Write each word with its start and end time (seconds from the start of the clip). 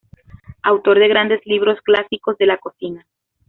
Autor 0.63 0.97
de 0.97 1.07
grandes 1.07 1.45
libros 1.45 1.79
clásicos 1.81 2.35
de 2.39 2.47
la 2.47 2.57
cocina. 2.57 3.05